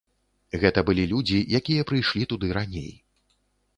Гэта 0.63 0.83
былі 0.87 1.03
людзі, 1.11 1.39
якія 1.59 1.85
прыйшлі 1.91 2.23
туды 2.33 2.47
раней. 2.59 2.91